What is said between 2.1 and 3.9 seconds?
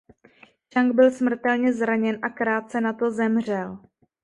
a krátce na to zemřel.